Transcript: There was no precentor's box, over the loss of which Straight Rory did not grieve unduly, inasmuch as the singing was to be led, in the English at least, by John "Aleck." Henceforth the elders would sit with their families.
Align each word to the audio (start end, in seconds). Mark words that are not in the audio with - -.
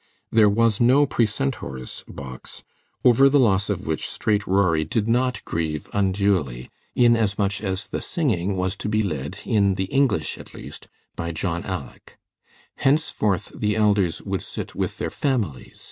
There 0.31 0.49
was 0.49 0.81
no 0.81 1.05
precentor's 1.05 2.03
box, 2.07 2.63
over 3.05 3.29
the 3.29 3.39
loss 3.39 3.69
of 3.69 3.85
which 3.85 4.09
Straight 4.09 4.47
Rory 4.47 4.83
did 4.83 5.07
not 5.07 5.45
grieve 5.45 5.87
unduly, 5.93 6.71
inasmuch 6.95 7.61
as 7.63 7.85
the 7.85 8.01
singing 8.01 8.55
was 8.55 8.75
to 8.77 8.89
be 8.89 9.03
led, 9.03 9.37
in 9.45 9.75
the 9.75 9.85
English 9.93 10.39
at 10.39 10.55
least, 10.55 10.87
by 11.15 11.31
John 11.31 11.63
"Aleck." 11.65 12.17
Henceforth 12.77 13.51
the 13.53 13.75
elders 13.75 14.23
would 14.23 14.41
sit 14.41 14.73
with 14.73 14.97
their 14.97 15.11
families. 15.11 15.79